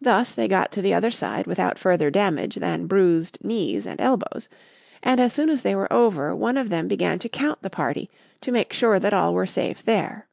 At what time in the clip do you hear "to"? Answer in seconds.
0.72-0.82, 7.20-7.28, 8.40-8.50